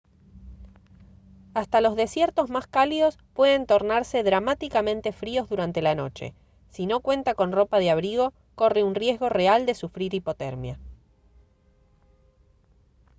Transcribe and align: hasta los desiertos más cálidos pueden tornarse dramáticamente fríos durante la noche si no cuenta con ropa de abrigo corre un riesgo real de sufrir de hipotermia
hasta 1.53 1.79
los 1.79 1.95
desiertos 1.95 2.49
más 2.49 2.65
cálidos 2.65 3.19
pueden 3.35 3.67
tornarse 3.67 4.23
dramáticamente 4.23 5.11
fríos 5.11 5.47
durante 5.47 5.83
la 5.83 5.93
noche 5.93 6.33
si 6.71 6.87
no 6.87 7.01
cuenta 7.01 7.35
con 7.35 7.51
ropa 7.51 7.77
de 7.77 7.91
abrigo 7.91 8.33
corre 8.55 8.83
un 8.83 8.95
riesgo 8.95 9.29
real 9.29 9.67
de 9.67 9.75
sufrir 9.75 10.09
de 10.09 10.17
hipotermia 10.17 10.79